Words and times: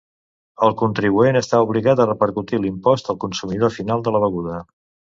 El 0.67 0.71
contribuent 0.79 1.37
està 1.43 1.59
obligat 1.67 2.03
a 2.05 2.09
repercutir 2.13 2.63
l'impost 2.65 3.15
al 3.15 3.23
consumidor 3.27 3.77
final 3.81 4.07
de 4.09 4.19
la 4.19 4.27
beguda. 4.29 4.69